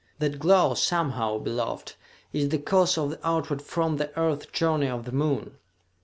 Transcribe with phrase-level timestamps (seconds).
[0.17, 1.93] That glow, somehow, beloved,
[2.33, 5.57] is the cause of the outward from the Earth journey of the Moon!